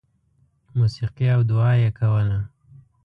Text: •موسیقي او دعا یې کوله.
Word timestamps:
•موسیقي 0.77 1.27
او 1.35 1.41
دعا 1.49 1.71
یې 1.83 1.89
کوله. 1.99 2.39